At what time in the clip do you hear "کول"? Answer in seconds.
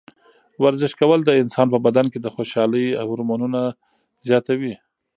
1.01-1.19